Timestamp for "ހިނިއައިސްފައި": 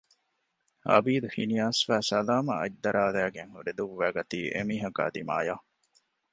1.35-2.05